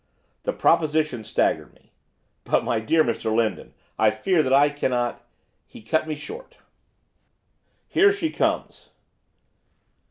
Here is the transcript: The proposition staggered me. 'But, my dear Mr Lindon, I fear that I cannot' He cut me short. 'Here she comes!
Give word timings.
The 0.41 0.51
proposition 0.53 1.23
staggered 1.23 1.75
me. 1.75 1.91
'But, 2.43 2.63
my 2.63 2.79
dear 2.79 3.03
Mr 3.03 3.31
Lindon, 3.31 3.75
I 3.99 4.09
fear 4.09 4.41
that 4.41 4.51
I 4.51 4.69
cannot' 4.69 5.21
He 5.67 5.83
cut 5.83 6.07
me 6.07 6.15
short. 6.15 6.57
'Here 7.87 8.11
she 8.11 8.31
comes! 8.31 8.89